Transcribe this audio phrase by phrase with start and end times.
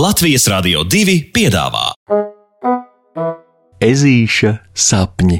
[0.00, 1.90] Latvijas Rādio 2 piedāvā
[3.84, 5.36] Ezīša sapņi.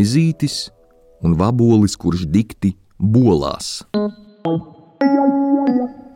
[0.00, 0.58] Ezītis
[1.22, 3.76] un vabolis, kurš dikti bolās.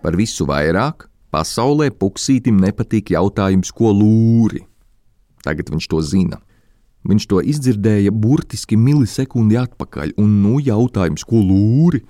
[0.05, 4.61] Par visu vairāk pasaulē puksītim nepatīk jautājums, ko lūri.
[5.45, 6.41] Tagad viņš to zina.
[7.09, 12.03] Viņš to izdzirdēja burtiski milisekundi atpakaļ, un nu jautājums, ko lūri?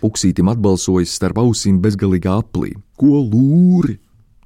[0.00, 2.72] Puksītim atbalsojas starp ausīm bezgalīgā aplī.
[2.96, 3.98] Ko lūri?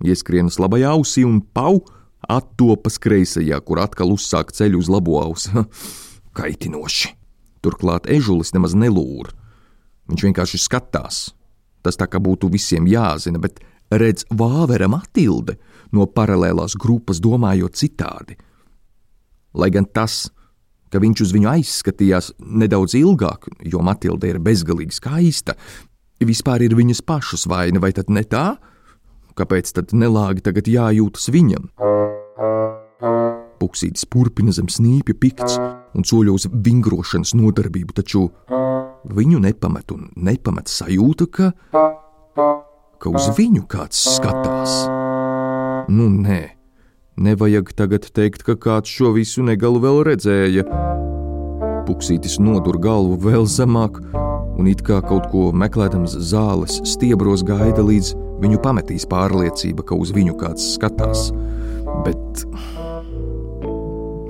[0.05, 1.81] Ieskrienas labajā ausī un pau
[2.27, 5.55] attopas kreisajā, kur atkal uzsāk ceļu uz labo ausi.
[6.39, 7.15] Kaitinoši.
[7.63, 9.31] Turklāt ežulis nemaz nelūr.
[10.11, 11.29] Viņš vienkārši skatās.
[11.87, 13.61] Tas tā kā būtu visiem jāzina, bet
[13.95, 15.55] redz Vāvera Matilde
[15.95, 18.35] no paralēlās grupas domājot citādi.
[19.55, 20.27] Lai gan tas,
[20.91, 25.55] ka viņš uz viņu aizskatījās nedaudz ilgāk, jo Matilde ir bezgalīgi skaista,
[26.19, 28.57] vispār ir viņas pašas vaina, vai tad ne tā?
[29.37, 31.71] Kāpēc tad nelāgi tagad jājūtas viņam?
[33.61, 35.61] Puksītis turpina zem snīpja pikts
[35.97, 38.27] un soļo uz vingrošanas nodarbību, taču
[39.05, 41.51] viņu nepamet un nepamet sajūta, ka,
[43.01, 44.77] ka uz viņu kāds skatās.
[45.93, 46.41] Nu, nē,
[47.17, 50.67] nevajag tagad teikt, ka kāds šo visu negalu vēl redzēja.
[51.87, 54.01] Puksītis nodur galvu vēl zemāk,
[54.59, 60.11] un it kā kaut ko meklējams zāles stiebros gaida, līdz viņu pametīs pārliecība, ka uz
[60.17, 61.29] viņu kāds skatās.
[62.05, 62.47] Bet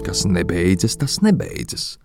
[0.06, 1.96] kas nebeidzas, tas nebeidzas.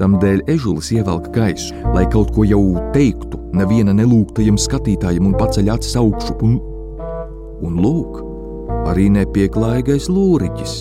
[0.00, 2.62] Tamdēļ ežulis ievelk gaisu, lai kaut ko jau
[2.94, 6.54] teiktu neviena nelūgtajam skatītājam un paceļ acis augšup, un,
[7.60, 8.22] un lūk,
[8.88, 10.78] arī nepieklājīgais lūriķis.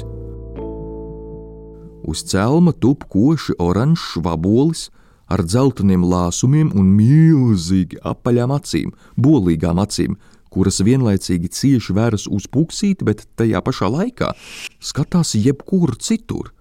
[2.10, 4.88] Uz celma tup koši oranžs vabolis
[5.28, 10.16] ar dzelteniem lāsumiem un milzīgi apaļām acīm, bolīgām acīm,
[10.48, 14.32] kuras vienlaicīgi cieši vēras uz puksīti, bet tajā pašā laikā
[14.80, 16.54] skatās jebkur citur.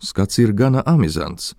[0.00, 1.52] Skats ir gana amizants.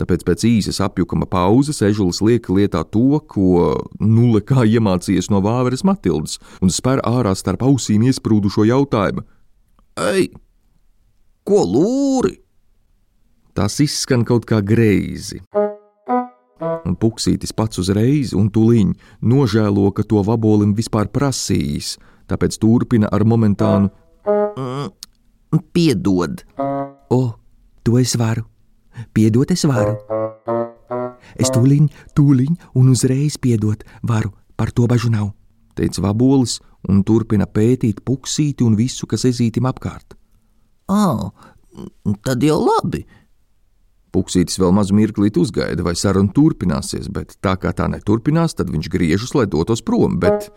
[0.00, 5.84] Tāpēc pēc īsas apjukuma pauzes ežulis liek lietā to, ko nulle kā iemācījies no Vāveres
[5.84, 9.26] Matildes, un spēr ārā starp ausīm iesprūdušo jautājumu:
[10.00, 10.30] Ei,
[11.44, 12.38] ko lūri?
[13.52, 15.42] Tas izskan kaut kā greizi.
[16.60, 21.98] Un puksītis pats uzreiz un tuliņ nožēlo, ka to vabolim vispār prasījis,
[22.30, 23.92] tāpēc turpina ar momentānu:
[24.24, 24.88] mm,
[25.76, 26.40] Piedod!
[27.12, 27.20] O,
[27.84, 28.46] to es varu!
[29.14, 29.96] Piedot es varu!
[31.40, 31.86] Es tūliņ,
[32.16, 35.30] tūliņ un uzreiz piedot varu, par to bažu nav,
[35.78, 36.58] teica vabolis
[36.88, 40.16] un turpina pētīt puksīti un visu, kas ezītim apkārt.
[40.90, 41.30] Ā,
[42.26, 43.04] tad jau labi!
[44.10, 48.88] Puksītis vēl mazu mirklīt uzgaida, vai saruna turpināsies, bet tā kā tā neturpinās, tad viņš
[48.90, 50.18] griežas, lai dotos prom.
[50.18, 50.48] Bet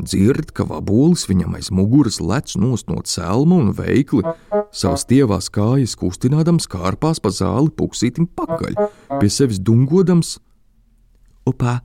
[0.00, 4.24] dzird, ka vabolis viņam aiz muguras lec nost no celma un veikli,
[4.72, 8.76] savas tievās kājas kustinādams kārpās pa zāli puksītim pakaļ,
[9.18, 10.38] pie sevis dungodams:
[11.48, 11.80] Opā,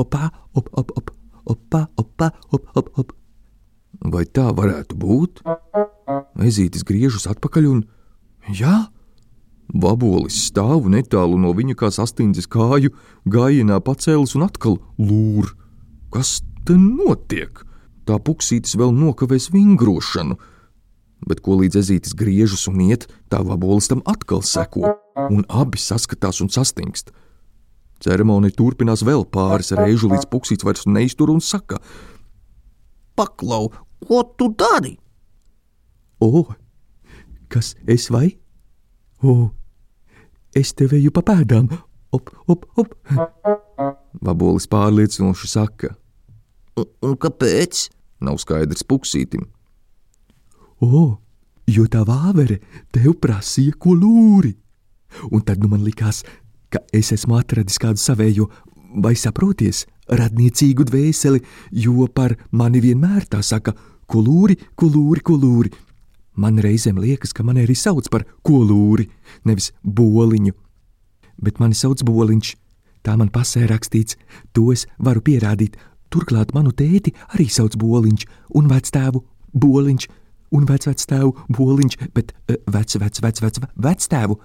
[0.00, 1.10] opā, op, op, op,
[1.48, 3.16] opā, opā, op, op, op.
[4.00, 5.42] Vai tā varētu būt?
[6.40, 7.84] Ezītis griežas atpakaļ un
[8.56, 8.88] jā!
[9.70, 12.90] Vabolis stāv netālu no viņa kā sastindzis kāju,
[13.30, 15.52] gājienā pacēlis un atkal lūr.
[16.10, 17.62] Kas te notiek?
[18.08, 20.36] Tā puksītis vēl nokavēs vingrošanu,
[21.28, 24.94] bet ko līdz ezītis griežas un iet, tā vabolis tam atkal seko,
[25.28, 27.12] un abi saskatās un sastingst.
[28.00, 31.78] Ceremonija turpinās vēl pāris reižu, līdz puksītis vairs neiztur un saka:
[33.14, 33.68] Paklau,
[34.08, 34.96] ko tu dari?
[36.20, 36.46] O,
[37.52, 38.38] kas es vai?
[39.20, 39.52] O,
[40.56, 41.68] es tev eju pa pēdām,
[42.16, 42.96] op, op, op.
[44.26, 45.94] Vabolis pārliecinoši saka.
[46.80, 47.88] Un, un kāpēc?
[48.24, 49.46] Nav skaidrs puksītim.
[50.84, 51.20] O,
[51.68, 52.60] jo tā vāvere
[52.92, 54.54] tev prasīja, ko lūri.
[55.30, 56.22] Un tad nu man likās,
[56.70, 58.48] ka es esmu atradis kādu savējo,
[59.02, 61.42] vai saproties, radniecīgu dvēseli,
[61.84, 63.74] jo par mani vienmēr tā saka,
[64.10, 65.72] ko lūri, ko lūri, ko lūri.
[66.40, 69.08] Man reizēm liekas, ka mani arī sauc par kolūri,
[69.44, 70.54] nevis boliņu.
[71.40, 72.54] Bet mani sauc boliņš,
[73.04, 74.18] tā man pasē rakstīts,
[74.54, 75.76] to es varu pierādīt.
[76.10, 78.26] Turklāt manu tēti arī sauc boliņš,
[78.58, 79.22] un vectēvu
[79.54, 80.08] boliņš,
[80.56, 84.38] un vecvectēvu boliņš, bet vec, vec, vec, vec, vectēvu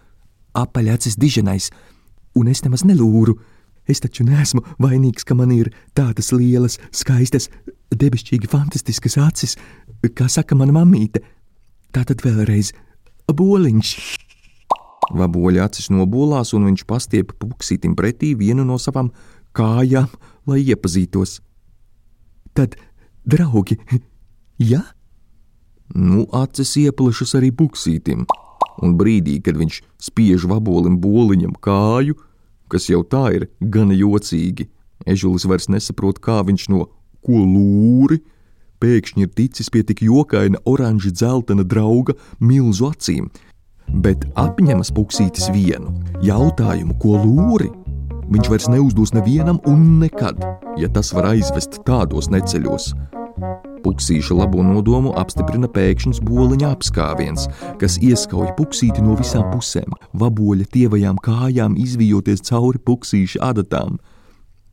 [0.56, 1.72] apaļacis diženais,
[2.38, 3.38] un es nemaz nelūru.
[3.86, 7.52] Es taču neesmu vainīgs, ka man ir tādas lielas, skaistas,
[7.94, 9.58] debesšķīgi fantastiskas acis,
[10.18, 11.22] kā saka mana mamīte.
[11.94, 12.74] Tātad vēlreiz
[13.30, 13.92] boliņš.
[15.16, 19.12] Vaboļa acis nobolās, un viņš pastiepa puksītim pretī vienu no savām
[19.56, 20.10] kājām,
[20.50, 21.40] lai iepazītos.
[22.56, 22.78] Tad,
[23.28, 23.78] draugi,
[24.60, 24.82] ja?
[25.94, 28.26] Nu, acis ieplešas arī puksītim,
[28.82, 32.18] un brīdī, kad viņš spiež vabolim boliņam kāju,
[32.72, 34.70] kas jau tā ir gana jocīgi,
[35.06, 36.88] ežulis vairs nesaprot, kā viņš no
[37.26, 38.22] ko lūri
[38.84, 43.30] pēkšņi ir ticis pie tik jokaina oranži dzeltena drauga milzu acīm,
[44.06, 45.94] bet apņemas puksītis vienu
[46.26, 47.72] jautājumu, ko lūri.
[48.26, 50.40] Viņš vairs neuzdos nevienam un nekad,
[50.82, 52.90] ja tas var aizvest tādos neceļos.
[53.86, 57.46] Puksīša labo nodomu apstiprina pēkšņs boliņa apskāviens,
[57.82, 64.00] kas ieskauj puksīti no visām pusēm, vaboļa tievajām kājām izvijoties cauri puksīša adatām.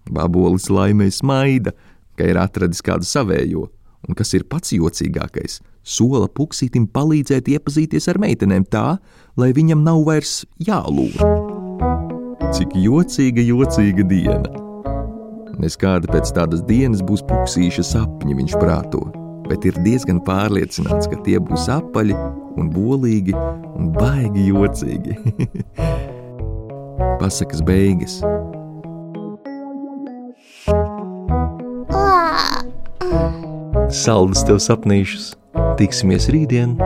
[0.08, 1.74] Vabolis laimē smaida,
[2.16, 3.66] ka ir atradis kādu savējo,
[4.08, 8.96] un kas ir pats jocīgākais, sola puksītim palīdzēt iepazīties ar meitenēm tā,
[9.36, 11.61] lai viņam nav vairs jālūr.
[12.52, 14.50] Cik jocīga, jocīga diena!
[15.56, 19.00] Nes kāda pēc tādas dienas būs puksīša sapņi, viņš prāto,
[19.46, 22.12] bet ir diezgan pārliecināts, ka tie būs apaļi
[22.60, 25.16] un bolīgi un baigi jocīgi.
[27.22, 28.20] Pasakas beigas.
[34.02, 35.32] Saldus tev sapnīšus!
[35.80, 36.76] Tiksimies rītdien!